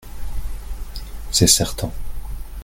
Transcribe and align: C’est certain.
C’est 1.29 1.45
certain. 1.45 1.91